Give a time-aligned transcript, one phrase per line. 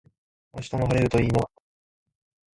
[0.55, 1.47] 明日も晴れるといいな